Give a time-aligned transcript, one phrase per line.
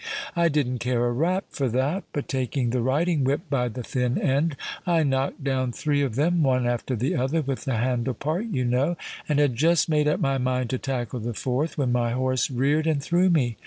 [0.35, 4.17] I didn't care a rap for that; but taking the riding whip by the thin
[4.19, 8.97] end, I knocked down three of them—one after the other—with the handle part, you know,
[9.29, 12.87] and had just made up my mind to tackle the fourth, when my horse reared
[12.87, 13.57] and threw me.